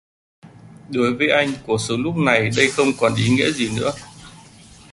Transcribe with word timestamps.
Đối 0.89 1.13
với 1.15 1.29
anh 1.29 1.49
Cuộc 1.67 1.77
sống 1.77 2.03
lúc 2.03 2.15
này 2.17 2.49
đây 2.57 2.71
không 2.71 2.87
còn 2.99 3.15
ý 3.15 3.29
nghĩa 3.29 3.51
gì 3.51 3.69
nữa 3.77 3.91